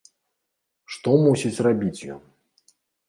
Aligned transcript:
Што 0.95 1.09
мусіць 1.25 1.63
рабіць 1.67 2.05
ён? 2.17 2.21